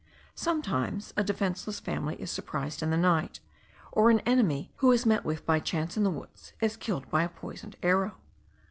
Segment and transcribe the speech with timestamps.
[0.33, 3.39] Sometimes a defenceless family is surprised in the night;
[3.91, 7.21] or an enemy, who is met with by chance in the woods, is killed by
[7.21, 8.15] a poisoned arrow.